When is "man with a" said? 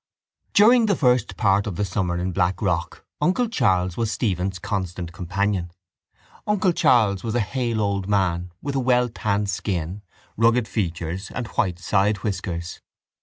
8.09-8.79